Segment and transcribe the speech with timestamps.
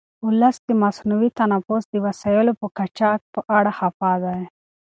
[0.25, 4.41] ولس د مصنوعي تنفس د وسایلو د قاچاق په اړه خفه دی.